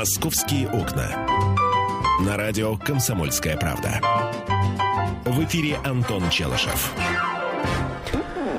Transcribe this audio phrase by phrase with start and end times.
[0.00, 1.10] «Московские окна».
[2.24, 4.00] На радио «Комсомольская правда».
[5.26, 6.94] В эфире Антон Челышев.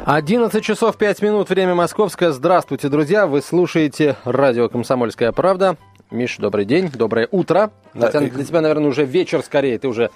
[0.05, 2.29] 11 часов 5 минут, время московское.
[2.29, 3.25] Здравствуйте, друзья.
[3.25, 5.77] Вы слушаете радио «Комсомольская правда».
[6.11, 7.71] Миш, добрый день, доброе утро.
[7.95, 10.11] Да, Хотя для тебя, наверное, уже вечер скорее, ты уже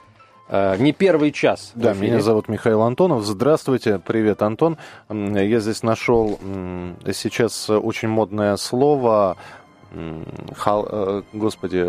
[0.50, 1.72] э, не первый час.
[1.74, 3.26] Да, меня зовут Михаил Антонов.
[3.26, 4.78] Здравствуйте, привет, Антон.
[5.10, 6.40] Я здесь нашел
[7.04, 9.38] сейчас очень модное слово
[10.56, 11.86] Хал, э, господи,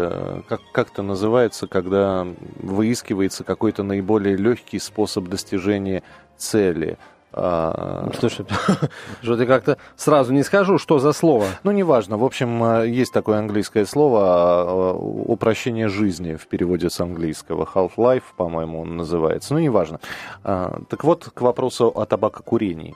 [0.48, 2.26] как, как это называется, когда
[2.60, 6.02] выискивается какой-то наиболее легкий способ достижения
[6.36, 6.98] цели?
[7.32, 8.10] А...
[8.18, 8.46] Слушай,
[9.22, 11.46] что ты как-то сразу не скажу, что за слово.
[11.64, 12.16] Ну, неважно.
[12.16, 17.68] В общем, э, есть такое английское слово а, упрощение жизни в переводе с английского.
[17.72, 19.52] Half-life, по-моему, он называется.
[19.52, 20.00] Ну, неважно.
[20.44, 22.94] А, так вот, к вопросу о табакокурении.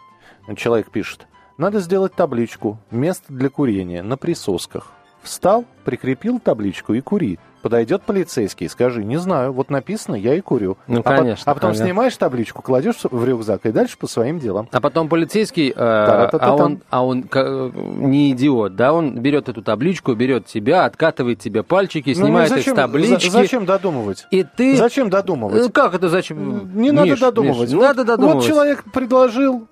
[0.57, 1.27] Человек пишет.
[1.59, 4.93] Надо сделать табличку «Место для курения» на присосках.
[5.23, 7.39] Встал, прикрепил табличку и кури.
[7.63, 10.79] Подойдет полицейский, скажи, не знаю, вот написано, я и курю.
[10.87, 11.45] Ну, а конечно.
[11.45, 11.85] По- а потом ага.
[11.85, 14.67] снимаешь табличку, кладешь в рюкзак и дальше по своим делам.
[14.73, 19.61] А потом полицейский, э, а он, а он э, не идиот, да, он берет эту
[19.63, 23.29] табличку, берет тебя, откатывает тебе пальчики, ну, снимает ну, зачем, их с таблички.
[23.29, 24.27] За, зачем додумывать?
[24.31, 24.77] И ты...
[24.77, 25.63] Зачем додумывать?
[25.63, 26.75] Ну, как это зачем?
[26.75, 27.69] Не Миш, надо додумывать.
[27.69, 28.37] Миш, вот, надо додумывать.
[28.37, 29.69] Вот человек предложил,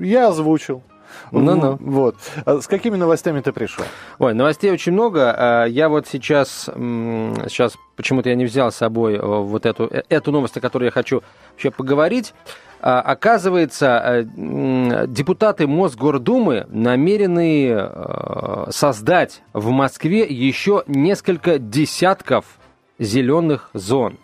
[0.00, 0.82] я озвучил.
[1.30, 1.78] Ну-ну.
[1.80, 2.16] Вот.
[2.44, 3.84] А с какими новостями ты пришел?
[4.18, 5.34] Ой, новостей очень много.
[5.36, 10.02] А, я вот сейчас, сейчас почему-то я не взял с собой э, вот эту, э,
[10.08, 11.22] эту новость, о которой я хочу
[11.52, 12.34] вообще поговорить.
[12.80, 17.90] А, оказывается, э, депутаты Мосгордумы намерены
[18.70, 22.44] создать в Москве еще несколько десятков
[22.98, 24.18] зеленых зон.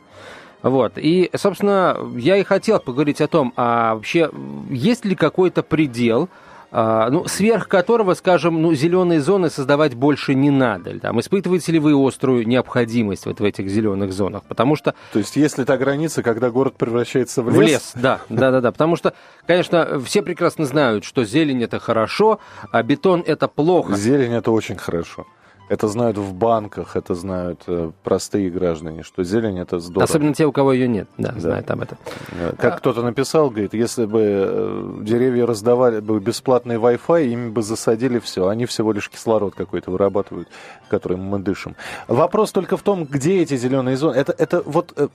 [0.63, 0.93] Вот.
[0.97, 4.31] И, собственно, я и хотел поговорить о том, а вообще
[4.71, 6.29] есть ли какой-то предел,
[6.73, 10.99] ну, сверх которого, скажем, ну, зеленые зоны создавать больше не надо.
[10.99, 14.43] Там, испытываете ли вы острую необходимость вот в этих зеленых зонах?
[14.45, 14.95] Потому что...
[15.13, 17.57] То есть, если та граница, когда город превращается в лес?
[17.57, 18.73] В лес, да, да, да, да.
[18.73, 19.13] Потому что,
[19.47, 22.41] конечно, все прекрасно знают, что зелень это хорошо,
[22.71, 23.95] а бетон это плохо.
[23.95, 25.27] Зелень это очень хорошо.
[25.73, 30.05] Это знают в банках, это знают э, простые граждане, что зелень это здорово.
[30.05, 31.41] Особенно те, у кого ее нет, да, да.
[31.41, 31.97] знают об этом.
[32.33, 32.77] Э, как а...
[32.77, 38.49] кто-то написал, говорит, если бы э, деревья раздавали бы бесплатный Wi-Fi, ими бы засадили все.
[38.49, 40.47] Они всего лишь кислород какой-то вырабатывают,
[40.91, 41.75] которым мы дышим.
[42.07, 44.15] Вопрос только в том, где эти зеленые зоны.
[44.17, 45.11] Это, это вот,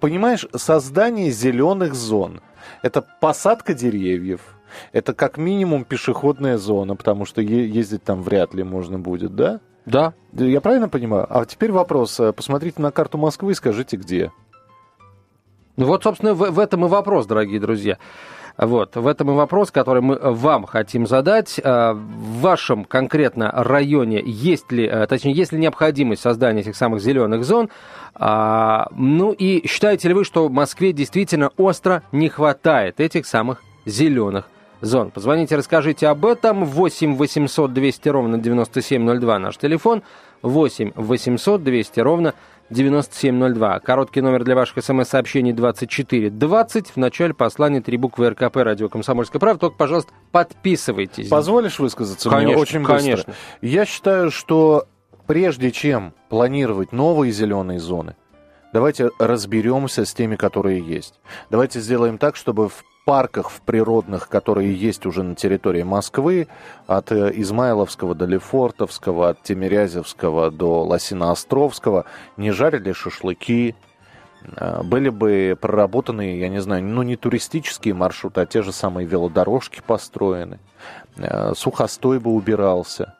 [0.00, 2.42] понимаешь, создание зеленых зон.
[2.82, 4.42] Это посадка деревьев,
[4.92, 9.60] это как минимум пешеходная зона, потому что ездить там вряд ли можно будет, да?
[9.88, 10.12] Да.
[10.32, 11.26] Я правильно понимаю?
[11.30, 12.20] А теперь вопрос.
[12.20, 14.30] Э, посмотрите на карту Москвы и скажите, где.
[15.76, 17.98] Ну вот, собственно, в, в этом и вопрос, дорогие друзья.
[18.58, 21.58] Вот, в этом и вопрос, который мы вам хотим задать.
[21.58, 27.00] Э, в вашем конкретно районе есть ли, э, точнее, есть ли необходимость создания этих самых
[27.00, 27.70] зеленых зон?
[28.14, 33.62] А, ну и считаете ли вы, что в Москве действительно остро не хватает этих самых
[33.86, 34.48] зеленых
[34.80, 35.10] зон.
[35.10, 36.64] Позвоните, расскажите об этом.
[36.64, 40.02] 8 800 200 ровно 9702 наш телефон.
[40.42, 42.34] 8 800 200 ровно
[42.70, 43.80] 9702.
[43.80, 46.90] Короткий номер для ваших смс-сообщений 2420.
[46.90, 49.60] В начале послания три буквы РКП «Радио Комсомольская правда».
[49.60, 51.28] Только, пожалуйста, подписывайтесь.
[51.28, 52.98] Позволишь высказаться конечно, мне очень быстро?
[52.98, 53.34] Конечно.
[53.62, 54.86] Я считаю, что
[55.26, 58.16] прежде чем планировать новые зеленые зоны,
[58.72, 61.14] давайте разберемся с теми, которые есть.
[61.50, 66.46] Давайте сделаем так, чтобы в парках в природных, которые есть уже на территории Москвы,
[66.86, 72.04] от э, Измайловского до Лефортовского, от Тимирязевского до Лосиноостровского,
[72.36, 73.74] не жарили шашлыки,
[74.44, 79.06] э, были бы проработаны, я не знаю, ну не туристические маршруты, а те же самые
[79.06, 80.60] велодорожки построены,
[81.16, 83.14] э, сухостой бы убирался,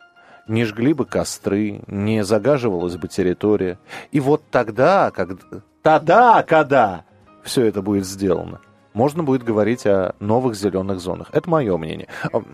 [0.48, 3.78] не жгли бы костры, не загаживалась бы территория.
[4.12, 5.42] И вот тогда, когда,
[5.80, 7.04] тогда, когда
[7.42, 8.60] все это будет сделано,
[8.94, 11.28] можно будет говорить о новых зеленых зонах.
[11.32, 12.08] Это мое мнение.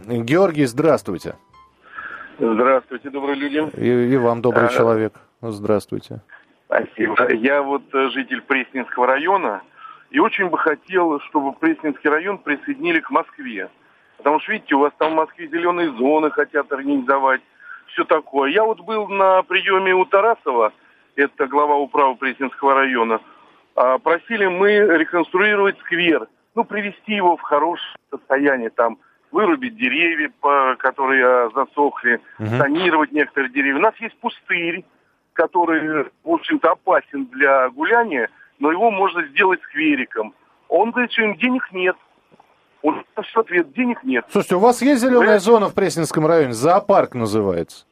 [0.07, 1.37] Георгий, здравствуйте.
[2.39, 3.71] Здравствуйте, добрые люди.
[3.77, 5.15] И, и вам, добрый а, человек.
[5.41, 6.21] Здравствуйте.
[6.67, 7.33] Спасибо.
[7.33, 9.63] Я вот э, житель Пресненского района,
[10.11, 13.69] и очень бы хотел, чтобы Пресненский район присоединили к Москве.
[14.17, 17.43] Потому что, видите, у вас там в Москве зеленые зоны хотят организовать,
[17.89, 18.51] все такое.
[18.51, 20.73] Я вот был на приеме у Тарасова,
[21.17, 23.21] это глава управы Пресненского района,
[23.75, 28.99] просили мы реконструировать сквер ну, привести его в хорошее состояние, там,
[29.31, 30.33] вырубить деревья,
[30.79, 32.59] которые засохли, угу.
[32.59, 33.77] тонировать некоторые деревья.
[33.77, 34.85] У нас есть пустырь,
[35.33, 38.31] который, в общем-то, опасен для гуляния,
[38.61, 40.35] но его можно сделать сквериком.
[40.69, 41.97] Он говорит, что им денег нет.
[42.83, 44.27] Он все ответ, денег нет.
[44.31, 45.41] Слушайте, у вас есть зеленая Вы...
[45.41, 46.53] зона в Пресненском районе?
[46.53, 47.87] Зоопарк называется.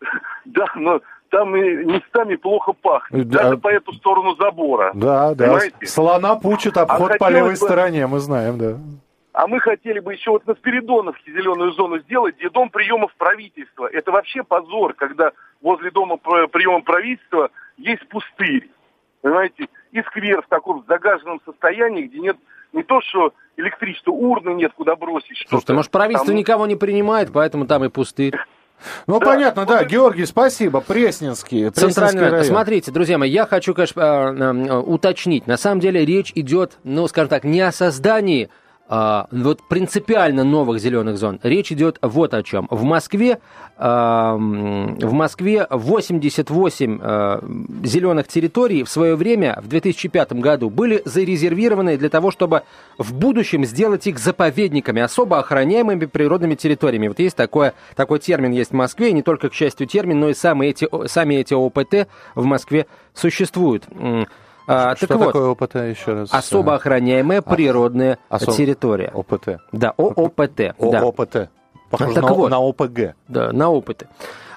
[0.44, 1.00] Да, но
[1.36, 3.28] там и местами плохо пахнет.
[3.28, 3.42] Да.
[3.44, 4.92] Даже по эту сторону забора.
[4.94, 5.44] Да, да.
[5.44, 5.86] Понимаете?
[5.86, 8.76] Слона пучит обход А по левой бы- стороне, мы знаем, да.
[9.34, 13.86] А мы хотели бы еще вот на Спиридоновке зеленую зону сделать, где дом приемов правительства.
[13.86, 18.70] Это вообще позор, когда возле дома пр- приема правительства есть пустырь.
[19.20, 19.68] Понимаете?
[19.92, 22.38] И сквер в таком загаженном состоянии, где нет
[22.72, 25.50] не то, что электричества, урны нет, куда бросить что-то.
[25.50, 28.34] Слушайте, может, правительство Там- никого не принимает, поэтому там и пустырь.
[29.06, 29.80] Ну, Да, понятно, вот да.
[29.80, 30.80] это- Георгий, спасибо.
[30.80, 31.70] Пресненский.
[31.70, 32.44] Пресненский Центральный район.
[32.46, 35.46] Смотрите, друзья мои, я хочу, конечно, э, э, уточнить.
[35.46, 38.48] На самом деле речь идет, ну, скажем так, не о создании
[38.88, 41.40] а, вот принципиально новых зеленых зон.
[41.42, 42.68] Речь идет вот о чем.
[42.70, 43.40] В Москве,
[43.76, 47.44] а, в Москве 88 а,
[47.82, 52.62] зеленых территорий в свое время, в 2005 году, были зарезервированы для того, чтобы
[52.96, 57.08] в будущем сделать их заповедниками, особо охраняемыми природными территориями.
[57.08, 60.28] Вот есть такое, такой термин есть в Москве, и не только, к счастью, термин, но
[60.28, 63.84] и сами эти, сами эти ОПТ в Москве существуют.
[64.68, 66.28] А, Что так вот, такое ОПТ еще раз?
[66.32, 69.10] особо охраняемая природная осо- территория.
[69.14, 69.58] ОПТ.
[69.72, 70.74] Да, ООПТ.
[70.78, 71.02] О- да.
[71.90, 72.50] Похоже Так на, вот.
[72.50, 73.14] на ОПГ.
[73.28, 74.08] Да, на опыты.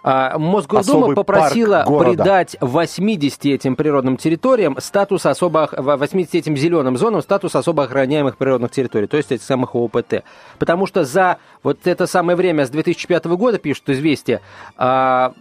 [0.04, 6.56] А, Мосгордума Особый попросила придать 80 этим природным территориям статус особо, ох- в- 80 этим
[6.56, 10.24] зеленым зонам статус особо охраняемых природных территорий, то есть этих самых ОПТ.
[10.57, 14.42] Потому что за вот это самое время с 2005 года, пишут известия,
[14.78, 15.34] а,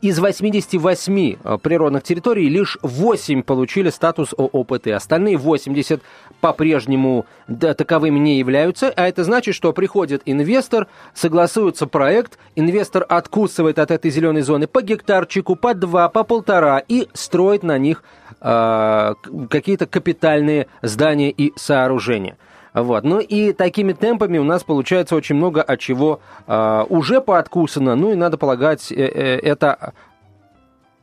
[0.00, 4.88] из 88 а, природных территорий лишь 8 получили статус ООПТ.
[4.88, 6.02] Остальные 80
[6.40, 8.90] по-прежнему да, таковыми не являются.
[8.94, 14.82] А это значит, что приходит инвестор, согласуется проект, инвестор откусывает от этой зеленой зоны по
[14.82, 18.02] гектарчику, по два, по полтора и строит на них
[18.40, 19.14] к-
[19.48, 22.36] какие-то капитальные здания и сооружения.
[22.74, 23.04] Вот.
[23.04, 27.94] Ну и такими темпами у нас получается очень много от чего а, уже пооткусано.
[27.94, 29.92] Ну и надо полагать, э, э, это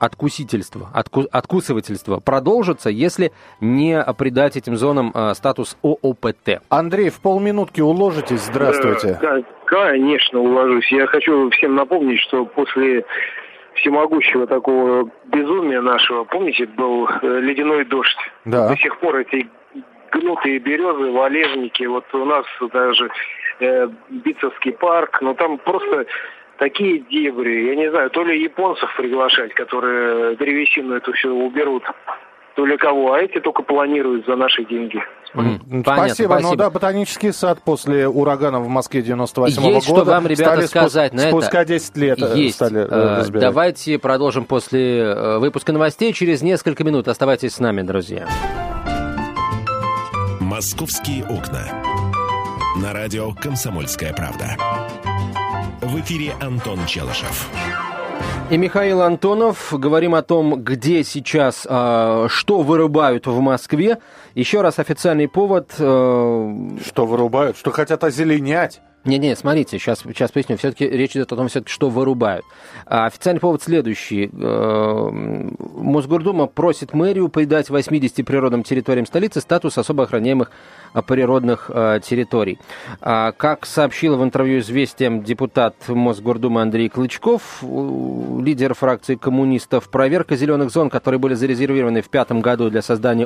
[0.02, 6.62] откусительство, отку- откусывательство продолжится, если не придать этим зонам а, статус ООПТ.
[6.70, 8.42] Андрей, в полминутки уложитесь.
[8.42, 9.20] Здравствуйте.
[9.22, 10.92] Да, конечно, уложусь.
[10.92, 13.06] Я хочу всем напомнить, что после
[13.76, 18.18] всемогущего такого безумия нашего, помните, был э, ледяной дождь.
[18.46, 18.70] Да.
[18.70, 19.48] До сих пор эти
[20.12, 23.10] гнутые березы, валежники, вот у нас даже
[23.60, 26.06] э, Битцевский парк, но там просто
[26.62, 31.84] такие дебри, я не знаю, то ли японцев приглашать, которые древесину эту все уберут,
[32.56, 35.02] то ли кого, а эти только планируют за наши деньги.
[35.34, 36.40] М, понятно, спасибо.
[36.40, 40.02] Ну да, ботанический сад после урагана в Москве 98 Есть года.
[40.04, 41.30] что вам, ребята, стали сказать на это.
[41.30, 42.56] Спустя 10 лет э, Есть.
[42.56, 43.40] стали э, Э.
[43.40, 47.08] Давайте продолжим после э, выпуска новостей через несколько минут.
[47.08, 48.28] Оставайтесь с нами, друзья.
[50.40, 51.66] «Московские окна».
[52.84, 54.58] На радио «Комсомольская правда».
[55.82, 57.50] В эфире Антон Челышев.
[58.50, 59.74] И Михаил Антонов.
[59.74, 63.98] Говорим о том, где сейчас, э, что вырубают в Москве.
[64.36, 65.72] Еще раз официальный повод.
[65.80, 67.58] э, Что вырубают?
[67.58, 68.82] Что хотят озеленять?
[69.04, 70.58] Не-не, смотрите, сейчас, сейчас поясню.
[70.58, 72.46] Все-таки речь идет о том, все-таки, что вырубают.
[72.86, 74.30] А официальный повод следующий.
[74.32, 80.52] Э, Мосгордума просит мэрию придать 80 природным территориям столицы статус особо охраняемых
[80.94, 82.60] а, природных э, территорий.
[83.02, 90.70] А, Как сообщил в интервью «Известиям» депутат Мосгордумы Андрей Клычков, лидер фракции коммунистов, проверка зеленых
[90.70, 93.26] зон, которые были зарезервированы в пятом году для создания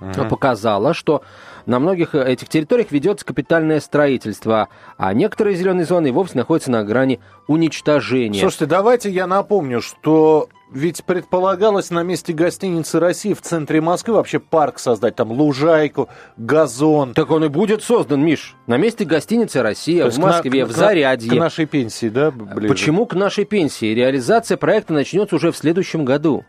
[0.00, 1.22] ООПТ, показала, что
[1.66, 6.84] на многих этих территориях ведется капитальное строительство, а некоторые зеленые зоны и вовсе находятся на
[6.84, 8.40] грани уничтожения.
[8.40, 14.40] Слушайте, давайте я напомню, что ведь предполагалось на месте гостиницы России в центре Москвы вообще
[14.40, 17.14] парк создать, там лужайку, газон.
[17.14, 20.68] Так он и будет создан, Миш, на месте гостиницы «Россия» То в на- Москве, к
[20.68, 21.30] в на- Зарядье.
[21.30, 22.68] К нашей пенсии, да, ближе?
[22.68, 23.94] Почему к нашей пенсии?
[23.94, 26.44] Реализация проекта начнется уже в следующем году.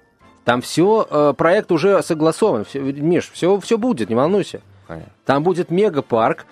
[0.47, 2.63] Там все, проект уже согласован.
[2.63, 4.61] Всё, Миш, все, все будет, не волнуйся.
[4.87, 5.11] Понятно.
[5.25, 6.45] Там будет мегапарк,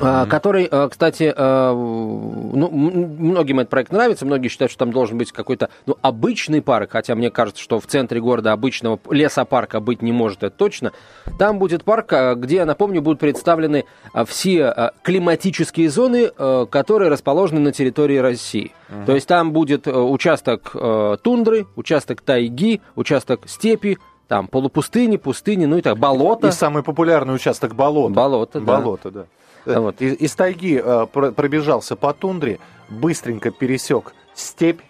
[0.00, 5.16] а, который, а, кстати, а, ну, многим этот проект нравится, многие считают, что там должен
[5.16, 10.02] быть какой-то ну, обычный парк, хотя мне кажется, что в центре города обычного лесопарка быть
[10.02, 10.92] не может, это точно.
[11.38, 13.84] Там будет парк, а, где, напомню, будут представлены
[14.26, 16.30] все климатические зоны,
[16.70, 18.72] которые расположены на территории России.
[19.04, 20.74] То есть там будет участок
[21.22, 26.48] тундры, участок тайги, участок степи, там полупустыни, пустыни, ну и так, болото.
[26.48, 28.14] И самый популярный участок болота.
[28.14, 28.78] Болото, да.
[28.80, 29.26] Болото, да.
[29.66, 30.00] Вот.
[30.00, 32.58] Из, из тайги э, про- пробежался по тундре,
[32.88, 34.80] быстренько пересек степь.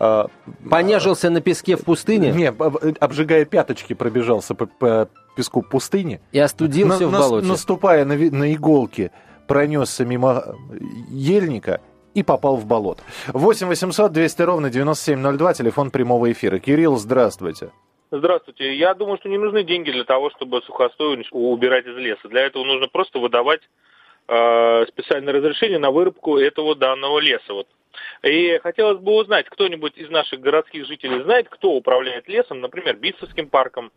[0.00, 0.24] э,
[0.70, 6.20] Понежился на песке в пустыне Не, об- обжигая пяточки, пробежался по, по песку пустыни.
[6.32, 7.46] и остудился На- в болоте.
[7.46, 9.10] Наступая на, на иголки,
[9.46, 10.56] пронесся мимо
[11.10, 11.80] ельника
[12.14, 13.02] и попал в болото.
[13.28, 16.58] 8 800 200 ровно 9702, телефон прямого эфира.
[16.58, 17.70] Кирилл, здравствуйте.
[18.14, 18.74] Здравствуйте.
[18.74, 22.28] Я думаю, что не нужны деньги для того, чтобы сухостой убирать из леса.
[22.28, 23.62] Для этого нужно просто выдавать
[24.28, 27.54] э, специальное разрешение на вырубку этого данного леса.
[27.54, 27.68] Вот.
[28.22, 33.48] И хотелось бы узнать, кто-нибудь из наших городских жителей знает, кто управляет лесом, например, Битцевским
[33.48, 33.90] парком,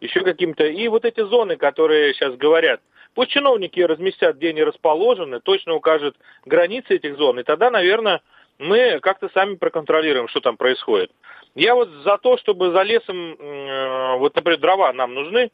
[0.00, 0.64] еще каким-то.
[0.64, 2.80] И вот эти зоны, которые сейчас говорят,
[3.12, 8.22] пусть чиновники разместят, где они расположены, точно укажут границы этих зон, и тогда, наверное,
[8.58, 11.12] мы как-то сами проконтролируем, что там происходит.
[11.54, 13.36] Я вот за то, чтобы за лесом,
[14.18, 15.50] вот, например, дрова нам нужны,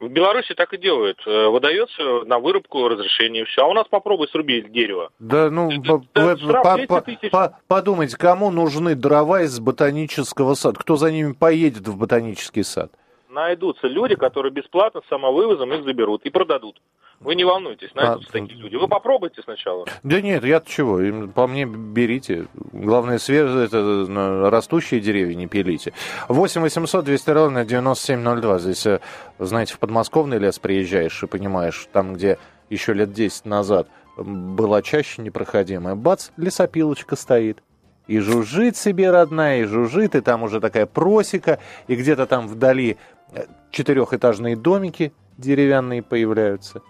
[0.00, 1.18] в Беларуси так и делают.
[1.26, 3.62] Э, выдается на вырубку разрешение, все.
[3.62, 5.10] А у нас попробуй срубить дерево.
[5.18, 10.78] Да, ну, по, по, по, подумайте, кому нужны дрова из ботанического сада?
[10.80, 12.90] Кто за ними поедет в ботанический сад?
[13.28, 16.80] Найдутся люди, которые бесплатно самовывозом их заберут и продадут.
[17.20, 18.76] Вы не волнуйтесь, найдутся а, такие люди.
[18.76, 19.84] Вы попробуйте сначала.
[20.02, 22.46] Да нет, я чего, по мне берите.
[22.72, 25.92] Главное, свежие, это растущие деревья не пилите.
[26.28, 28.58] 8 800 200 ровно 9702.
[28.60, 29.00] Здесь, э,
[29.38, 32.38] знаете, в подмосковный лес приезжаешь и понимаешь, там, где
[32.70, 37.62] еще лет 10 назад была чаще непроходимая, бац, лесопилочка стоит.
[38.06, 42.96] И жужжит себе родная, и жужжит, и там уже такая просека, и где-то там вдали
[43.32, 46.80] э, четырехэтажные домики деревянные появляются.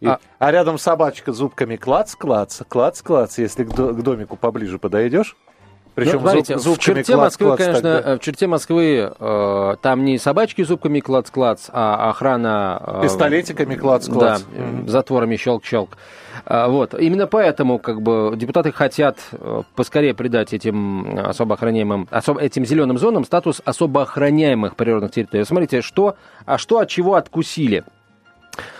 [0.00, 0.20] И, а...
[0.38, 3.38] а рядом собачка зубками клац-клац, клац-клац.
[3.38, 5.36] Если к, до, к домику поближе подойдешь,
[5.98, 8.16] причем ну, смотрите, зуб, в черте клац, Москвы, клац, конечно, тогда...
[8.16, 12.80] в черте Москвы э, там не собачки зубками клац-клац, а охрана...
[12.86, 14.42] Э, Пистолетиками клац-клац.
[14.42, 14.88] Да, mm-hmm.
[14.88, 15.96] затворами щелк-щелк.
[16.44, 16.94] А, вот.
[16.94, 22.96] Именно поэтому как бы, депутаты хотят э, поскорее придать этим особо охраняемым, особо, этим зеленым
[22.96, 25.42] зонам статус особо охраняемых природных территорий.
[25.42, 26.14] Смотрите, что,
[26.46, 27.82] а что от чего откусили?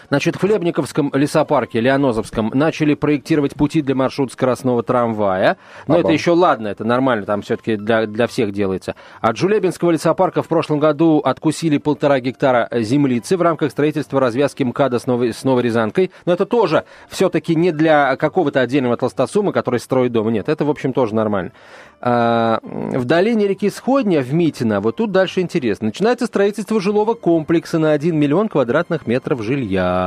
[0.09, 5.59] Значит, в Хлебниковском лесопарке, Леонозовском, начали проектировать пути для маршрута скоростного трамвая.
[5.87, 6.07] Но Обам.
[6.07, 8.95] это еще ладно, это нормально, там все-таки для, для всех делается.
[9.21, 14.99] От Жулебинского лесопарка в прошлом году откусили полтора гектара землицы в рамках строительства развязки МКАДа
[14.99, 16.11] с Новой, с Новой Рязанкой.
[16.25, 20.31] Но это тоже все-таки не для какого-то отдельного толстосума, который строит дом.
[20.31, 21.53] Нет, это, в общем, тоже нормально.
[22.01, 25.87] А, в долине реки Сходня, в Митино, вот тут дальше интересно.
[25.87, 29.98] Начинается строительство жилого комплекса на 1 миллион квадратных метров жилья.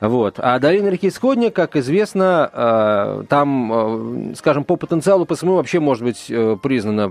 [0.00, 0.34] Вот.
[0.38, 5.80] А долина реки Сходня, как известно, а, там, а, скажем, по потенциалу по СМУ вообще
[5.80, 7.10] может быть э, признана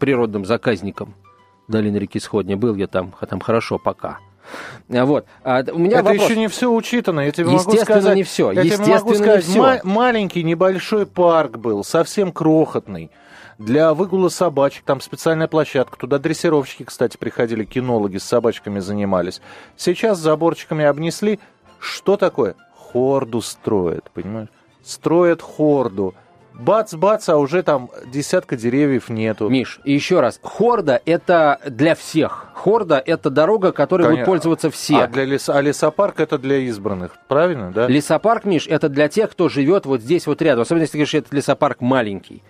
[0.00, 1.14] природным заказником
[1.68, 2.56] долины реки Сходня.
[2.56, 4.18] Был я там, там хорошо пока.
[4.88, 5.24] Вот.
[5.44, 6.28] А у меня Это вопрос.
[6.28, 8.16] еще не все учитано, я тебе Естественно, могу сказать.
[8.16, 8.50] не все.
[8.52, 9.60] Я Естественно, тебе могу сказать, не все.
[9.62, 13.10] Ма- маленький небольшой парк был, совсем крохотный.
[13.58, 15.96] Для выгула собачек, там специальная площадка.
[15.96, 19.40] Туда дрессировщики, кстати, приходили, кинологи с собачками занимались.
[19.76, 21.38] Сейчас заборчиками обнесли.
[21.78, 22.54] Что такое?
[22.76, 24.48] Хорду строят, понимаешь?
[24.82, 26.14] Строят хорду
[26.54, 29.48] бац-бац, а уже там десятка деревьев нету.
[29.48, 32.48] Миш, и еще раз, хорда это для всех.
[32.54, 34.24] Хорда это дорога, которой Конечно.
[34.24, 35.02] будут пользоваться все.
[35.02, 35.48] А, для лес...
[35.48, 37.88] а лесопарк это для избранных, правильно, да?
[37.88, 40.62] Лесопарк, Миш, это для тех, кто живет вот здесь вот рядом.
[40.62, 42.42] Особенно если ты говоришь, это лесопарк маленький.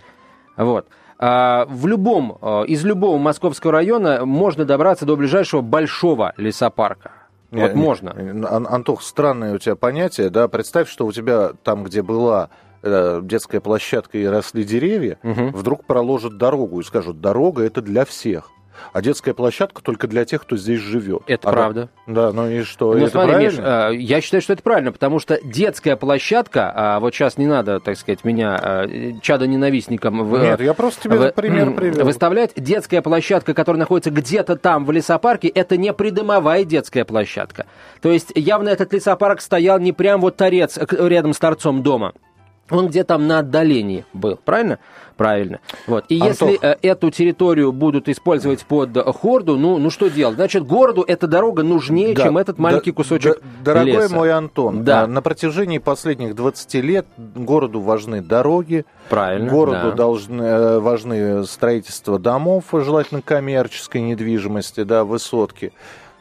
[0.56, 0.87] Вот.
[1.18, 7.12] А, в любом, а, из любого московского района можно добраться до ближайшего большого лесопарка.
[7.50, 8.14] Вот не, можно.
[8.68, 10.49] Антох, странное у тебя понятие, да?
[10.49, 12.50] Представь, что у тебя там, где была
[12.87, 15.56] Э, детская площадка и росли деревья, угу.
[15.56, 18.50] вдруг проложат дорогу и скажут, дорога это для всех.
[18.92, 21.22] А детская площадка только для тех, кто здесь живет.
[21.26, 21.88] Это а правда.
[22.06, 22.92] Да, ну и что?
[22.92, 23.90] Ну, это смотри, правильно?
[23.90, 27.80] Миш, я считаю, что это правильно, потому что детская площадка, а вот сейчас не надо,
[27.80, 28.86] так сказать, меня а,
[29.20, 32.04] чадо-ненавистником в, Нет, я просто тебе в, пример привел.
[32.04, 37.66] Выставлять детская площадка, которая находится где-то там в лесопарке, это не придомовая детская площадка.
[38.00, 42.12] То есть явно этот лесопарк стоял не прям вот торец рядом с торцом дома
[42.71, 44.78] он где там на отдалении был, правильно?
[45.16, 45.61] Правильно.
[45.87, 46.06] Вот.
[46.09, 46.49] И Антох.
[46.50, 50.35] если э, эту территорию будут использовать под хорду, ну, ну что делать?
[50.35, 54.14] Значит, городу эта дорога нужнее, да, чем этот маленький да, кусочек да, Дорогой леса.
[54.14, 55.06] мой Антон, да.
[55.06, 59.92] на протяжении последних 20 лет городу важны дороги, Правильно, городу да.
[59.92, 65.73] должны, э, важны строительство домов, желательно коммерческой недвижимости, да, высотки.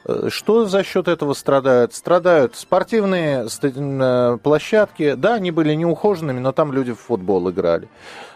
[0.06, 1.94] Э, что за счет этого страдают?
[1.94, 5.14] Страдают спортивные э, площадки.
[5.16, 7.88] Да, они были неухоженными, но там люди в футбол играли.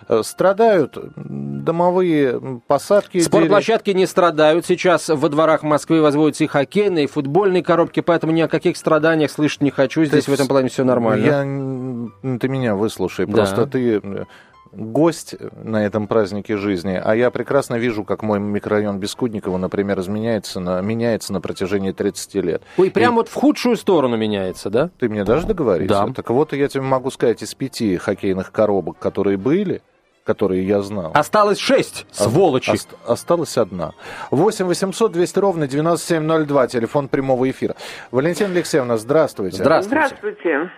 [0.07, 3.19] Э, страдают домовые посадки.
[3.19, 4.65] Спортплощадки не страдают.
[4.65, 9.31] Сейчас во дворах Москвы возводятся и хоккейные, и футбольные коробки, поэтому ни о каких страданиях
[9.31, 10.05] слышать не хочу.
[10.05, 11.25] Здесь ты в этом плане все нормально.
[11.25, 12.37] Я...
[12.39, 13.25] Ты меня выслушай.
[13.25, 13.33] Да.
[13.33, 14.01] Просто ты
[14.77, 20.59] гость на этом празднике жизни, а я прекрасно вижу, как мой микрорайон Бескудникова, например, изменяется
[20.59, 22.61] на, меняется на протяжении 30 лет.
[22.77, 23.15] Ой, прям И...
[23.17, 24.89] вот в худшую сторону меняется, да?
[24.99, 25.89] Ты мне даже договоришь?
[25.89, 26.07] Да.
[26.15, 29.81] Так вот, я тебе могу сказать, из пяти хоккейных коробок, которые были,
[30.23, 31.11] которые я знал.
[31.13, 32.71] Осталось шесть, сволочи.
[32.71, 33.93] Ост- осталась одна.
[34.29, 37.75] 8 800 200 ровно 9702, телефон прямого эфира.
[38.11, 39.57] Валентина Алексеевна, здравствуйте.
[39.57, 40.07] Здравствуйте.
[40.07, 40.71] Здравствуйте.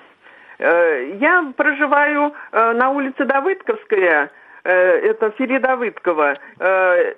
[0.60, 4.30] Э, я проживаю э, на улице Давыдковская,
[4.66, 6.38] э, это Фили Давыдкова.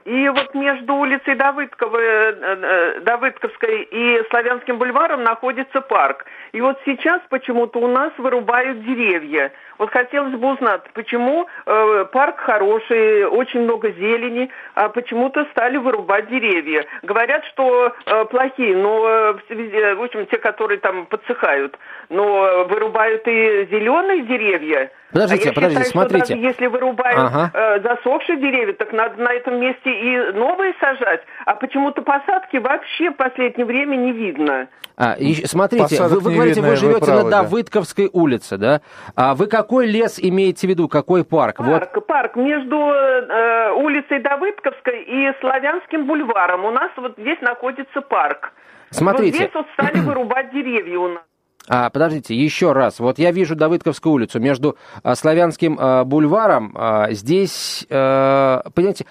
[0.05, 6.25] И вот между улицей Давыдкова, Давыдковской и Славянским бульваром находится парк.
[6.51, 9.51] И вот сейчас почему-то у нас вырубают деревья.
[9.81, 16.29] Вот хотелось бы узнать, почему э, парк хороший, очень много зелени, а почему-то стали вырубать
[16.29, 16.85] деревья.
[17.01, 23.67] Говорят, что э, плохие, но, э, в общем, те, которые там подсыхают, но вырубают и
[23.71, 24.91] зеленые деревья.
[25.11, 26.25] Подождите, а подождите, считаю, смотрите.
[26.25, 27.51] Что даже если вырубают ага.
[27.51, 31.21] э, засохшие деревья, так надо на этом месте и новые сажать.
[31.45, 34.67] А почему-то посадки вообще в последнее время не видно.
[34.97, 38.11] А, и, смотрите, вы, вы говорите, вы живете правы, на Давыдковской да.
[38.13, 38.81] улице, да?
[39.15, 41.59] А вы какой лес имеете в виду, какой парк?
[41.59, 42.05] Парк, вот.
[42.05, 46.65] парк между э, улицей Давыдковской и Славянским бульваром.
[46.65, 48.51] У нас вот здесь находится парк.
[48.89, 49.31] Смотрите.
[49.31, 51.23] Вот здесь вот стали вырубать деревья у нас.
[51.69, 52.99] А, подождите, еще раз.
[52.99, 56.75] Вот я вижу Давыдковскую улицу между а, Славянским а, бульваром.
[56.75, 59.05] А, здесь, а, понимаете,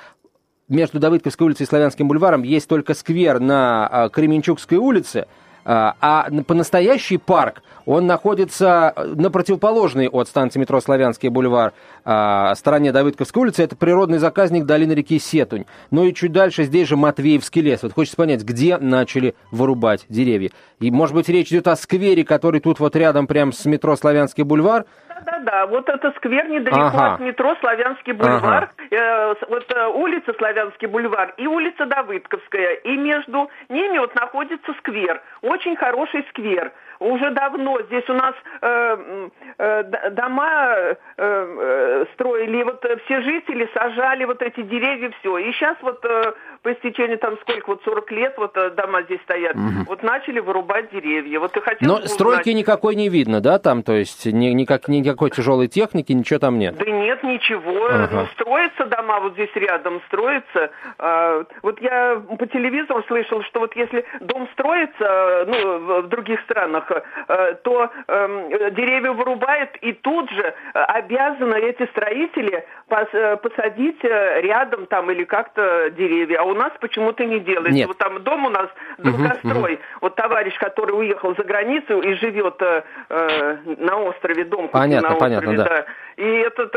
[0.68, 5.26] между Давыдковской улицей и Славянским бульваром есть только сквер на а, Кременчугской улице–
[5.64, 11.72] а, а по-настоящий парк, он находится на противоположной от станции метро Славянский бульвар
[12.04, 13.62] а, стороне Давыдковской улицы.
[13.62, 15.64] Это природный заказник долины реки Сетунь.
[15.90, 17.82] Ну и чуть дальше здесь же Матвеевский лес.
[17.82, 20.50] Вот хочется понять, где начали вырубать деревья.
[20.78, 24.44] И, может быть, речь идет о сквере, который тут вот рядом прям с метро Славянский
[24.44, 24.84] бульвар,
[25.24, 27.14] да-да, вот это сквер недалеко ага.
[27.14, 28.70] от метро Славянский бульвар, ага.
[28.90, 32.74] э, вот э, улица Славянский бульвар и улица Давыдковская.
[32.84, 39.28] И между ними вот находится сквер, очень хороший сквер уже давно здесь у нас э,
[39.58, 45.38] э, дома э, э, строили, и вот все жители сажали вот эти деревья, все.
[45.38, 49.20] И сейчас вот э, по истечении там сколько, вот 40 лет вот э, дома здесь
[49.22, 49.84] стоят, угу.
[49.86, 51.40] вот начали вырубать деревья.
[51.40, 52.10] Вот и хотел Но узнать...
[52.10, 56.58] стройки никакой не видно, да, там, то есть ни, никак, никакой тяжелой техники, ничего там
[56.58, 56.76] нет?
[56.76, 57.86] Да нет, ничего.
[57.86, 58.08] Ага.
[58.12, 60.70] Ну, строятся дома вот здесь рядом, строятся.
[60.98, 66.90] А, вот я по телевизору слышал, что вот если дом строится, ну, в других странах,
[67.28, 75.10] Э, то эм, деревья вырубают, и тут же э, обязаны эти строители посадить рядом там
[75.12, 76.40] или как-то деревья.
[76.40, 77.72] А у нас почему-то не делается.
[77.72, 77.88] Нет.
[77.88, 79.74] Вот там дом у нас долгострой.
[79.74, 85.14] Угу, Вот товарищ, который уехал за границу и живет э, на острове, дом понятно, на
[85.14, 85.64] острове, понятно, да.
[85.64, 85.84] да.
[86.16, 86.68] И это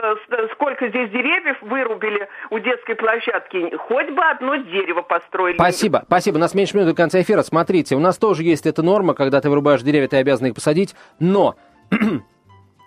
[0.54, 5.56] сколько здесь деревьев вырубили у детской площадки, хоть бы одно дерево построили.
[5.56, 6.38] Спасибо, спасибо.
[6.38, 7.42] У нас меньше минуты до конца эфира.
[7.42, 10.96] Смотрите, у нас тоже есть эта норма, когда ты вырубаешь деревья, ты обязан их посадить,
[11.20, 11.56] но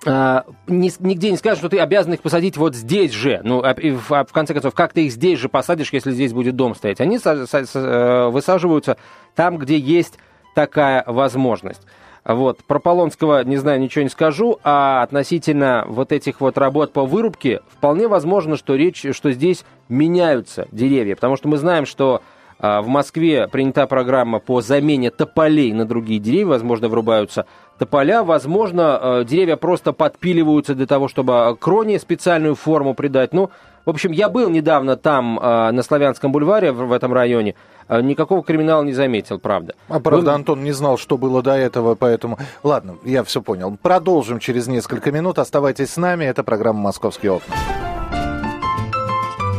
[0.07, 3.41] нигде не скажут, что ты обязан их посадить вот здесь же.
[3.43, 6.33] Ну, а, в, а в конце концов, как ты их здесь же посадишь, если здесь
[6.33, 7.01] будет дом стоять?
[7.01, 8.97] Они э, высаживаются
[9.35, 10.19] там, где есть
[10.55, 11.83] такая возможность.
[12.25, 12.65] Вот.
[12.65, 17.61] Про Полонского, не знаю, ничего не скажу, а относительно вот этих вот работ по вырубке,
[17.69, 22.21] вполне возможно, что речь, что здесь меняются деревья, потому что мы знаем, что а,
[22.59, 27.47] в Москве принята программа по замене тополей на другие деревья, возможно, врубаются
[27.79, 33.33] тополя, возможно, а, деревья просто подпиливаются для того, чтобы кроне специальную форму придать.
[33.33, 33.51] Ну,
[33.85, 37.55] в общем, я был недавно там, а, на Славянском бульваре, в этом районе,
[37.89, 39.75] никакого криминала не заметил, правда.
[39.89, 40.35] А правда, Вы...
[40.35, 42.37] Антон не знал, что было до этого, поэтому...
[42.65, 43.77] Ладно, я все понял.
[43.81, 45.39] Продолжим через несколько минут.
[45.39, 46.25] Оставайтесь с нами.
[46.25, 47.55] Это программа «Московские окна».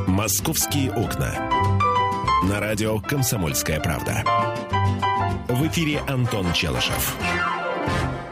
[0.07, 1.56] «Московские окна»
[2.43, 4.23] на радио «Комсомольская правда».
[5.47, 7.15] В эфире Антон Челышев.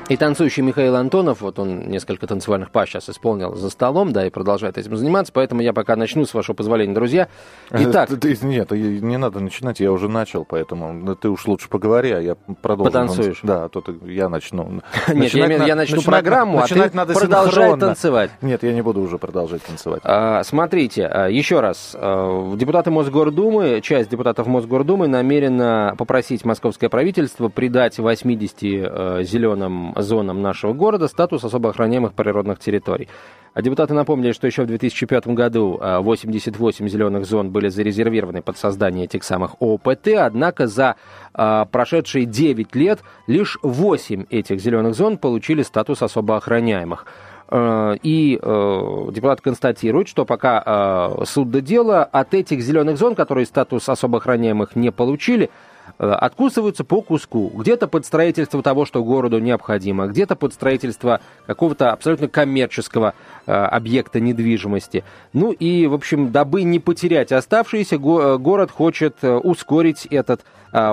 [0.08, 4.30] И танцующий Михаил Антонов, вот он несколько танцевальных па сейчас исполнил за столом, да, и
[4.30, 7.28] продолжает этим заниматься, поэтому я пока начну, с вашего позволения, друзья.
[7.72, 8.10] Итак...
[8.20, 12.36] Ты, нет, не надо начинать, я уже начал, поэтому ты уж лучше поговори, а я
[12.36, 12.92] продолжу.
[12.92, 13.40] Потанцуешь?
[13.42, 14.82] Да, а то я начну.
[15.08, 18.30] Нет, я, начну программу, а ты надо продолжай танцевать.
[18.42, 20.02] Нет, я не буду уже продолжать танцевать.
[20.04, 21.96] А, смотрите, а, еще раз.
[21.96, 30.42] А, депутаты Мосгордумы, часть депутатов Мосгордумы намерена попросить московское правительство придать 80 э, зеленым зонам
[30.42, 33.08] нашего города статус особо охраняемых природных территорий.
[33.56, 38.58] А депутаты напомнили, что еще в 2005 году 88 а, зеленых зон были зарезервированы под
[38.58, 40.98] создание этих самых ОПТ, однако за
[41.34, 47.06] а, прошедшие 9 лет лишь 8 этих зеленых зон получили статус особо охраняемых.
[47.48, 53.88] Э, и депутат констатирует, что пока суд до дела, от этих зеленых зон, которые статус
[53.88, 55.50] особо охраняемых не получили,
[55.98, 57.52] откусываются по куску.
[57.56, 63.14] Где-то под строительство того, что городу необходимо, где-то под строительство какого-то абсолютно коммерческого
[63.46, 65.04] объекта недвижимости.
[65.34, 70.42] Ну и, в общем, дабы не потерять оставшиеся, город хочет ускорить этот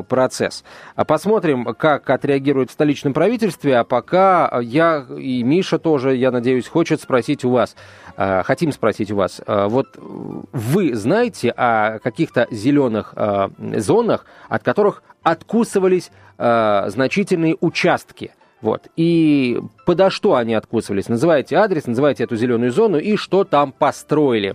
[0.09, 0.65] процесс.
[1.07, 7.01] Посмотрим, как отреагирует в столичном правительстве, а пока я и Миша тоже, я надеюсь, хочет
[7.01, 7.75] спросить у вас,
[8.17, 13.15] хотим спросить у вас, вот вы знаете о каких-то зеленых
[13.59, 18.33] зонах, от которых откусывались значительные участки?
[18.61, 18.87] Вот.
[18.95, 21.09] И подо что они откусывались?
[21.09, 24.55] Называйте адрес, называйте эту зеленую зону и что там построили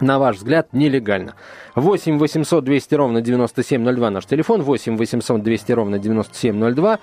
[0.00, 1.34] на ваш взгляд, нелегально.
[1.74, 6.98] 8 800 200 ровно 9702 наш телефон, 8 800 200 ровно 9702.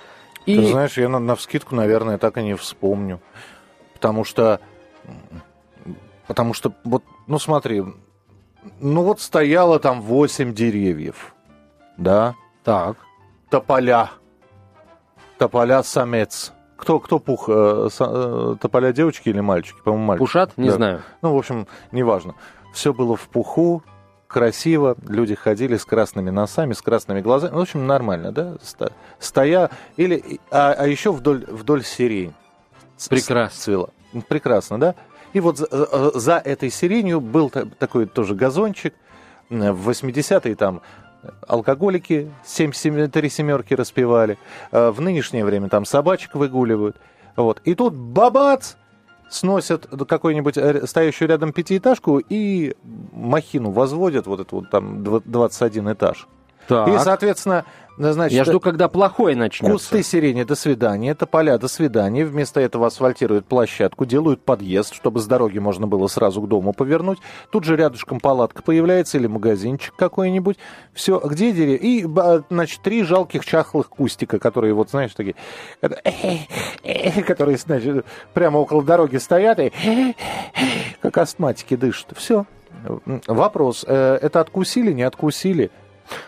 [0.46, 0.56] И...
[0.56, 3.20] Ты знаешь, я на, на вскидку, наверное, так и не вспомню.
[3.94, 4.60] Потому что...
[6.28, 7.84] Потому что, вот, ну смотри,
[8.80, 11.34] ну вот стояло там 8 деревьев,
[11.98, 12.36] да?
[12.64, 12.98] Так.
[13.50, 14.12] Тополя.
[15.38, 16.54] Тополя самец.
[16.76, 17.50] Кто, кто пух?
[17.50, 19.82] Э, э, тополя девочки или мальчики?
[19.84, 20.24] По-моему, мальчики.
[20.24, 20.58] Пушат?
[20.58, 20.76] Не да.
[20.76, 21.02] знаю.
[21.22, 22.36] Ну, в общем, неважно.
[22.74, 23.84] Все было в пуху,
[24.28, 27.56] красиво, люди ходили с красными носами, с красными глазами.
[27.56, 28.58] В общем, нормально, да?
[29.20, 32.34] Стоя, или, а, а еще вдоль, вдоль сирень.
[33.10, 33.60] Прекрасно.
[33.60, 33.90] Цвела.
[34.28, 34.96] Прекрасно, да?
[35.34, 38.94] И вот за, э, за этой сиренью был такой тоже газончик.
[39.50, 40.82] В 80-е там
[41.48, 44.38] алкоголики 7, 7, 3 семерки распевали.
[44.72, 46.98] Э, в нынешнее время там собачек выгуливают.
[47.36, 47.62] Вот.
[47.64, 48.76] И тут бабац!
[49.30, 52.76] Сносят какую-нибудь э, стоящую рядом пятиэтажку и
[53.12, 56.28] махину возводят, вот это вот там 21 этаж.
[56.70, 56.88] Так.
[56.88, 57.66] И, соответственно,
[57.98, 59.74] Значит, Я жду, когда плохое начнется.
[59.74, 61.10] Кусты сирени, до свидания.
[61.10, 62.24] Это поля, до свидания.
[62.24, 67.20] Вместо этого асфальтируют площадку, делают подъезд, чтобы с дороги можно было сразу к дому повернуть.
[67.52, 70.58] Тут же рядышком палатка появляется или магазинчик какой-нибудь.
[70.94, 71.76] Все, где деревья?
[71.76, 72.08] И,
[72.50, 75.36] значит, три жалких чахлых кустика, которые, вот, знаешь, такие,
[77.28, 79.74] которые, значит, прямо около дороги стоят и
[81.02, 82.14] как астматики дышат.
[82.16, 82.46] Все.
[83.28, 85.70] Вопрос, э, это откусили, не откусили?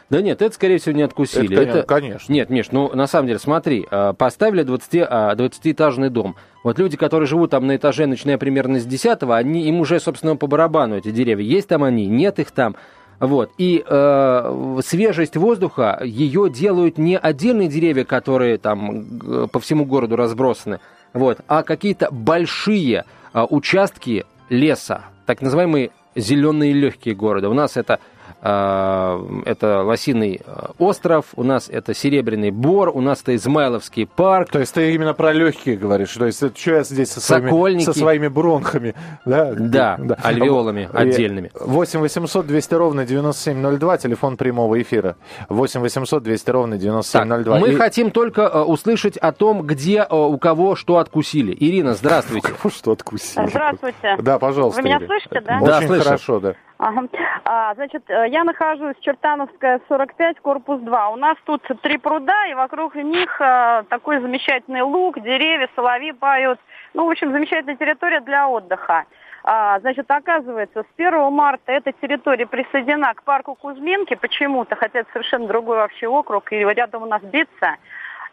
[0.10, 1.58] Да нет, это, скорее всего, не откусили.
[1.58, 1.84] Это, это...
[1.84, 2.32] конечно.
[2.32, 6.36] Нет, Миш, ну, на самом деле, смотри, а, поставили 20, 20-этажный а, дом.
[6.64, 10.36] Вот люди, которые живут там на этаже, начиная примерно с 10 они, им уже, собственно,
[10.36, 11.46] по барабану эти деревья.
[11.46, 12.76] Есть там они, нет их там.
[13.20, 13.52] Вот.
[13.60, 20.80] И э, свежесть воздуха, ее делают не отдельные деревья, которые там по всему городу разбросаны,
[21.14, 27.50] вот, а какие-то большие э, участки леса, так называемые зеленые легкие города.
[27.50, 28.00] У нас это
[28.42, 34.50] это Лосиный а, остров, у нас это Серебряный Бор, у нас это Измайловский парк.
[34.52, 37.94] То есть ты именно про легкие говоришь, то есть что я здесь со своими, со
[37.94, 39.54] своими бронхами, да?
[39.54, 40.18] Да, да.
[40.24, 41.52] альвеолами отдельными.
[41.60, 45.16] 8 800 200 ровно 9702, телефон прямого эфира.
[45.50, 47.54] 8 800 200 ровно 9702.
[47.54, 47.76] Так, мы И...
[47.76, 51.56] хотим только uh, услышать о том, где uh, у кого что откусили.
[51.60, 52.48] Ирина, здравствуйте.
[52.52, 53.48] У кого что откусили?
[53.48, 54.18] Здравствуйте.
[54.20, 54.82] Да, пожалуйста.
[54.82, 55.60] Вы меня слышите, да?
[55.62, 56.56] Очень да, хорошо, да.
[56.82, 57.08] Ага.
[57.46, 61.10] А, значит, э, я нахожусь Чертановская, 45, корпус 2.
[61.10, 66.60] У нас тут три пруда, и вокруг них а, такой замечательный луг, деревья, соловьи поют.
[66.96, 69.06] Ну, в общем, замечательная территория для отдыха.
[69.44, 75.12] А, значит, оказывается, с 1 марта эта территория присоединена к парку Кузьминки почему-то, хотя это
[75.14, 77.78] совершенно другой вообще округ, и рядом у нас Бица.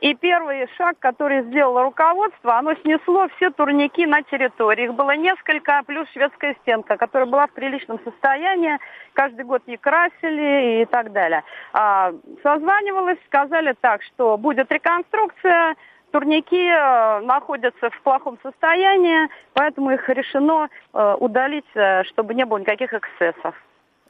[0.00, 4.84] И первый шаг, который сделало руководство, оно снесло все турники на территории.
[4.84, 8.78] Их было несколько, плюс шведская стенка, которая была в приличном состоянии.
[9.14, 11.42] Каждый год не красили и так далее.
[11.72, 15.74] А, созванивалась, сказали так, что будет реконструкция,
[16.12, 22.58] турники э, находятся в плохом состоянии, поэтому их решено э, удалить, э, чтобы не было
[22.58, 23.54] никаких эксцессов.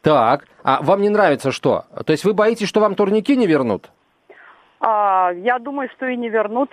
[0.02, 1.86] Так, а вам не нравится что?
[2.06, 3.90] То есть вы боитесь, что вам турники не вернут?
[4.80, 6.70] А, я думаю, что и не вернут.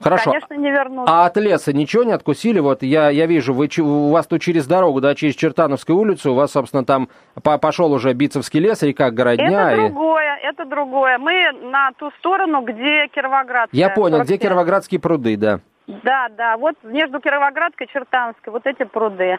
[0.00, 0.32] Хорошо.
[0.32, 1.08] Конечно, не вернут.
[1.08, 2.58] А от леса ничего не откусили?
[2.58, 6.34] Вот я, я вижу, вы, у вас тут через дорогу, да, через Чертановскую улицу, у
[6.34, 7.08] вас, собственно, там
[7.42, 9.72] пошел уже Битцевский лес, река Городня.
[9.72, 9.88] Это и...
[9.88, 11.18] другое, это другое.
[11.18, 13.80] Мы на ту сторону, где Кировоградская.
[13.80, 14.26] Я понял, 45.
[14.26, 15.60] где Кировоградские пруды, да.
[15.86, 19.38] Да, да, вот между Кировоградской и Чертановской, вот эти пруды.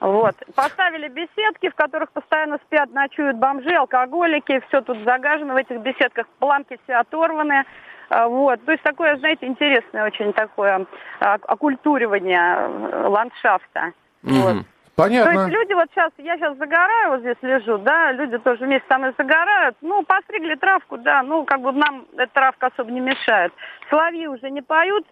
[0.00, 0.34] Вот.
[0.54, 6.26] Поставили беседки, в которых постоянно спят, ночуют бомжи, алкоголики, все тут загажено в этих беседках,
[6.38, 7.64] планки все оторваны.
[8.10, 8.64] А, вот.
[8.64, 10.86] То есть такое, знаете, интересное очень такое
[11.20, 13.92] а, оккультуривание э, ландшафта.
[14.22, 14.42] Mm-hmm.
[14.42, 14.64] Вот.
[14.98, 15.32] Понятно.
[15.32, 18.84] То есть люди вот сейчас, я сейчас загораю, вот здесь лежу, да, люди тоже вместе
[18.88, 22.98] со мной загорают, ну, постригли травку, да, ну, как бы нам эта травка особо не
[22.98, 23.52] мешает.
[23.90, 25.06] Соловьи уже не поют,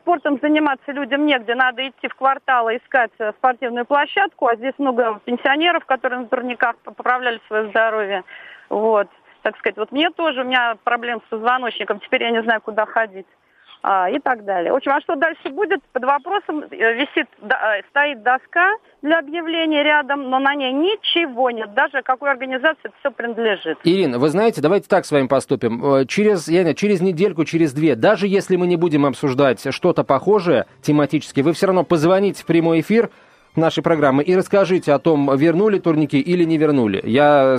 [0.00, 4.74] спортом заниматься людям негде, надо идти в квартал и искать э, спортивную площадку, а здесь
[4.78, 8.24] много пенсионеров, которые на турниках поправляли свое здоровье.
[8.68, 9.08] Вот,
[9.42, 12.84] так сказать, вот мне тоже, у меня проблем с позвоночником, теперь я не знаю, куда
[12.84, 13.26] ходить.
[13.28, 13.39] а,
[13.82, 14.72] и так далее.
[14.72, 15.82] В общем, а что дальше будет?
[15.92, 21.72] Под вопросом э, висит, э, стоит доска для объявления рядом, но на ней ничего нет,
[21.72, 23.78] даже какой организации это все принадлежит.
[23.84, 25.82] Ирина, вы знаете, давайте так с вами поступим.
[25.94, 30.04] Э, через, я не, через недельку, через две, даже если мы не будем обсуждать что-то
[30.04, 33.08] похожее тематически, вы все равно позвоните в прямой эфир,
[33.56, 37.00] нашей программы и расскажите о том, вернули турники или не вернули.
[37.04, 37.58] Я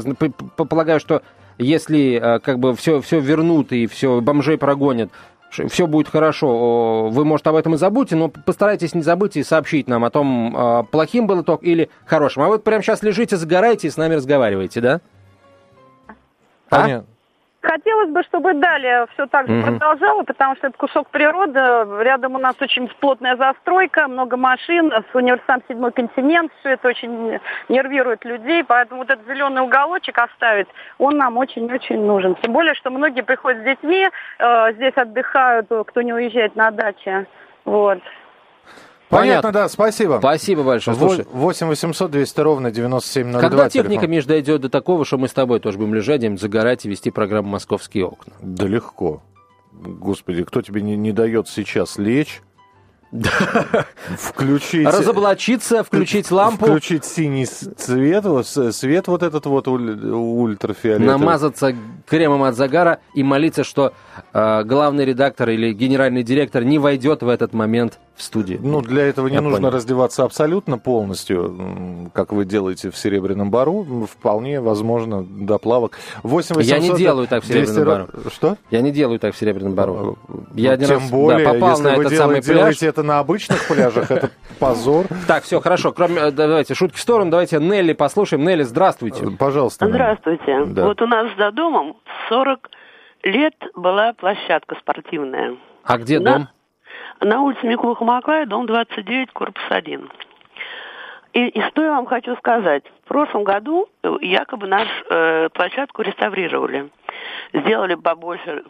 [0.55, 1.21] полагаю, что
[1.57, 5.11] если как бы все, все вернут и все бомжей прогонят,
[5.51, 7.09] все будет хорошо.
[7.09, 10.55] Вы, может, об этом и забудьте, но постарайтесь не забыть и сообщить нам о том,
[10.55, 12.43] а, плохим был итог или хорошим.
[12.43, 15.01] А вы прямо сейчас лежите, загораете и с нами разговариваете, да?
[16.69, 17.05] Понятно.
[17.07, 17.20] А?
[17.61, 19.67] Хотелось бы, чтобы далее все так же угу.
[19.67, 21.59] продолжало, потому что это кусок природы.
[22.01, 26.51] Рядом у нас очень плотная застройка, много машин, с университетом седьмой континент.
[26.59, 32.35] Все это очень нервирует людей, поэтому вот этот зеленый уголочек оставить, он нам очень-очень нужен.
[32.41, 37.27] Тем более, что многие приходят с детьми, э, здесь отдыхают, кто не уезжает на даче.
[37.65, 37.99] Вот.
[39.11, 40.17] Понятно, да, спасибо.
[40.19, 40.97] Спасибо большое.
[40.97, 43.41] Слушай, 8 800 200 ровно 9702.
[43.41, 46.85] Когда техника, Миш, дойдет до такого, что мы с тобой тоже будем лежать, где загорать
[46.85, 48.33] и вести программу «Московские окна»?
[48.41, 49.21] Да легко.
[49.73, 52.41] Господи, кто тебе не, не дает сейчас лечь,
[54.17, 54.87] Включить...
[54.87, 56.65] Разоблачиться, включить лампу.
[56.65, 61.07] Включить синий цвет, свет вот этот вот ультрафиолетовый.
[61.07, 61.75] Намазаться
[62.07, 63.93] кремом от загара и молиться, что
[64.33, 68.59] э, главный редактор или генеральный директор не войдет в этот момент в студию.
[68.61, 69.71] Ну, для этого не Я нужно понял.
[69.71, 73.83] раздеваться абсолютно полностью, как вы делаете в «Серебряном бару».
[74.09, 75.97] Вполне возможно до плавок.
[76.23, 78.07] 8 800, Я не делаю так в «Серебряном бару».
[78.31, 78.57] Что?
[78.69, 80.17] Я не делаю так в «Серебряном бару».
[80.53, 82.81] Я ну, один Тем раз более, да, попал на этот самый пляж.
[82.81, 85.07] это на обычных пляжах, это позор.
[85.27, 85.91] Так, все, хорошо.
[85.91, 87.31] Кроме, э, давайте, шутки в сторону.
[87.31, 88.43] Давайте Нелли послушаем.
[88.43, 89.29] Нелли, здравствуйте.
[89.39, 89.87] Пожалуйста.
[89.87, 90.63] Здравствуйте.
[90.65, 91.97] Вот у нас за домом
[92.29, 92.69] 40
[93.23, 95.55] лет была площадка спортивная.
[95.83, 96.47] А где дом?
[97.23, 100.09] На улице Микула Хамаклая, дом 29, корпус 1.
[101.33, 102.83] И, и что я вам хочу сказать.
[103.05, 103.87] В прошлом году
[104.21, 106.89] якобы нашу э, площадку реставрировали.
[107.53, 108.63] Сделали побольше,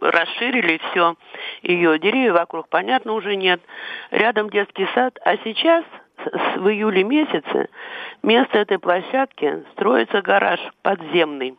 [0.00, 1.16] расширили все.
[1.60, 3.60] Ее деревья вокруг, понятно, уже нет.
[4.10, 5.18] Рядом детский сад.
[5.22, 5.84] А сейчас,
[6.16, 7.68] с, в июле месяце,
[8.22, 11.58] вместо этой площадки строится гараж подземный.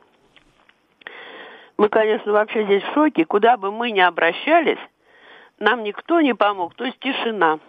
[1.78, 3.24] Мы, конечно, вообще здесь в шоке.
[3.24, 4.80] Куда бы мы ни обращались,
[5.60, 7.60] нам никто не помог, то есть тишина.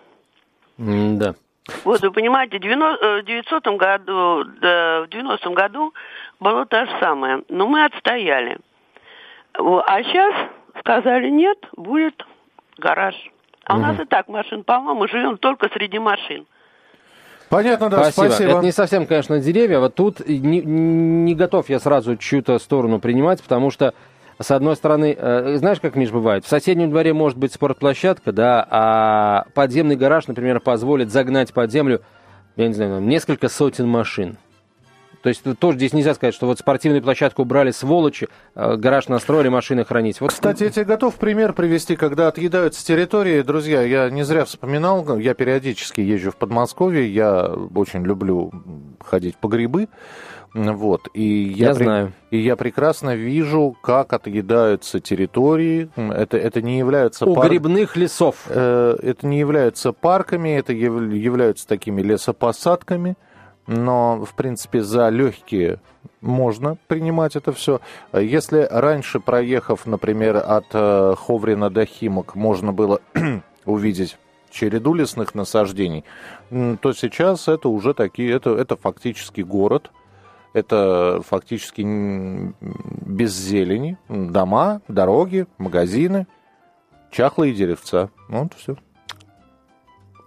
[0.76, 1.34] Да.
[1.84, 5.92] Вот, вы понимаете, в 900 э, году, да, в 90 году
[6.40, 8.58] было то же самое, но мы отстояли.
[9.54, 10.34] А сейчас
[10.78, 12.24] сказали, нет, будет
[12.78, 13.14] гараж.
[13.64, 13.82] А угу.
[13.82, 16.46] у нас и так машин мы живем только среди машин.
[17.50, 18.26] Понятно, да, спасибо.
[18.26, 18.50] спасибо.
[18.50, 19.78] Это не совсем, конечно, деревья.
[19.78, 23.94] Вот тут не, не готов я сразу чью-то сторону принимать, потому что
[24.40, 26.44] с одной стороны, э, знаешь, как, Миш, бывает?
[26.44, 32.02] В соседнем дворе может быть спортплощадка, да, а подземный гараж, например, позволит загнать под землю,
[32.56, 34.38] я не знаю, несколько сотен машин.
[35.22, 39.48] То есть тоже здесь нельзя сказать, что вот спортивную площадку убрали сволочи, э, гараж настроили,
[39.48, 40.20] машины хранить.
[40.20, 40.32] Вот...
[40.32, 43.42] Кстати, я тебе готов пример привести, когда отъедаются территории.
[43.42, 48.52] Друзья, я не зря вспоминал, я периодически езжу в Подмосковье, я очень люблю
[49.04, 49.88] ходить по грибы.
[50.54, 51.08] Вот.
[51.14, 51.84] И я, я при...
[51.84, 52.12] знаю.
[52.30, 55.90] И я прекрасно вижу, как отъедаются территории.
[55.96, 57.26] Это, это не является...
[57.26, 57.48] У пар...
[57.48, 58.46] грибных лесов.
[58.48, 63.16] Э, это не являются парками, это являются такими лесопосадками.
[63.66, 65.80] Но, в принципе, за легкие
[66.20, 67.80] можно принимать это все.
[68.12, 73.00] Если раньше, проехав, например, от э, Ховрина до Химок, можно было
[73.66, 74.16] увидеть
[74.50, 76.04] череду лесных насаждений,
[76.50, 79.90] то сейчас это уже такие, это, это фактически город,
[80.52, 86.26] это фактически без зелени, дома, дороги, магазины,
[87.10, 88.10] чахлые деревца.
[88.28, 88.76] Вот все.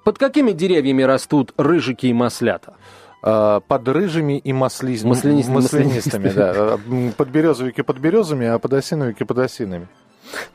[0.03, 2.75] Под какими деревьями растут рыжики и маслята?
[3.23, 5.03] А, под рыжими и маслиз...
[5.03, 6.79] маслянистыми, маслянистыми, да.
[7.15, 9.87] Под березовики под березами, а под осиновики под осинами.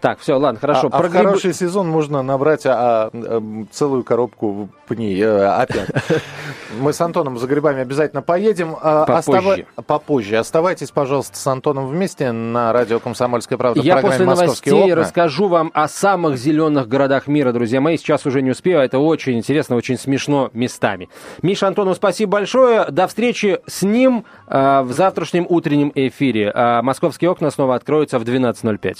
[0.01, 0.89] Так, все, ладно, хорошо.
[0.93, 5.89] А, а в хороший сезон можно набрать а, а, целую коробку пней а, опять.
[6.81, 8.77] Мы с Антоном за грибами обязательно поедем.
[8.81, 9.67] А, Попозже.
[9.87, 10.37] Попозже.
[10.37, 14.97] Оставайтесь, пожалуйста, с Антоном вместе на радио «Комсомольская правда» Я после новостей окна.
[14.97, 17.97] расскажу вам о самых зеленых городах мира, друзья мои.
[17.97, 21.09] Сейчас уже не успею, а это очень интересно, очень смешно местами.
[21.43, 22.87] Миша Антонов, спасибо большое.
[22.91, 26.53] До встречи с ним э, в завтрашнем утреннем эфире.
[26.55, 28.97] Э, «Московские окна» снова откроются в 12.05.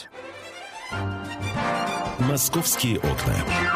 [2.19, 3.76] «Московские окна».